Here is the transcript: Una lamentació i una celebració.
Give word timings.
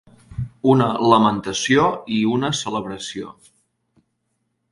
Una 0.71 0.85
lamentació 1.11 1.85
i 2.17 2.17
una 2.37 2.51
celebració. 2.61 3.35